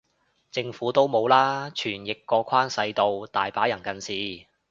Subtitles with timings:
[0.49, 4.47] 政府都冇啦，傳譯個框細到，大把人近視